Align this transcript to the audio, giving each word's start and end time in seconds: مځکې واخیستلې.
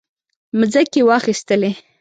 مځکې 0.59 1.01
واخیستلې. 1.07 1.71